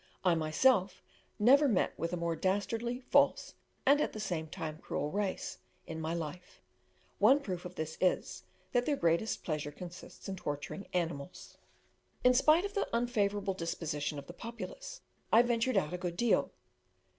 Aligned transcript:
I 0.25 0.33
myself 0.33 1.03
never 1.37 1.67
met 1.67 1.93
with 1.95 2.11
a 2.11 2.17
more 2.17 2.35
dastardly, 2.35 3.01
false, 3.01 3.53
and, 3.85 4.01
at 4.01 4.13
the 4.13 4.19
same 4.19 4.47
time, 4.47 4.79
cruel 4.79 5.11
race, 5.11 5.59
in 5.85 6.01
my 6.01 6.11
life; 6.15 6.59
one 7.19 7.39
proof 7.39 7.65
of 7.65 7.75
this 7.75 7.99
is, 8.01 8.41
that 8.71 8.87
their 8.87 8.95
greatest 8.95 9.43
pleasure 9.43 9.69
consists 9.71 10.27
in 10.27 10.37
torturing 10.37 10.87
animals. 10.91 11.59
In 12.23 12.33
spite 12.33 12.65
of 12.65 12.73
the 12.73 12.89
unfavourable 12.91 13.53
disposition 13.53 14.17
of 14.17 14.25
the 14.25 14.33
populace, 14.33 15.01
I 15.31 15.43
ventured 15.43 15.77
out 15.77 15.93
a 15.93 15.99
good 15.99 16.17
deal. 16.17 16.51